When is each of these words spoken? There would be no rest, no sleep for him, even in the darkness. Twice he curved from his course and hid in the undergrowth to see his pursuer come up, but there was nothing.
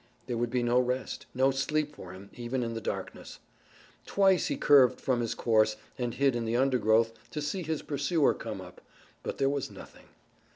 There 0.25 0.35
would 0.39 0.49
be 0.49 0.63
no 0.63 0.79
rest, 0.79 1.27
no 1.35 1.51
sleep 1.51 1.95
for 1.95 2.11
him, 2.11 2.31
even 2.33 2.63
in 2.63 2.73
the 2.73 2.81
darkness. 2.81 3.37
Twice 4.07 4.47
he 4.47 4.57
curved 4.57 4.99
from 4.99 5.19
his 5.21 5.35
course 5.35 5.75
and 5.95 6.15
hid 6.15 6.35
in 6.35 6.45
the 6.45 6.57
undergrowth 6.57 7.13
to 7.29 7.39
see 7.39 7.61
his 7.61 7.83
pursuer 7.83 8.33
come 8.33 8.61
up, 8.61 8.81
but 9.21 9.37
there 9.37 9.47
was 9.47 9.69
nothing. 9.69 10.05